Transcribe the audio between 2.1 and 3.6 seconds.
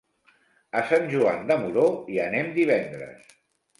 hi anem divendres.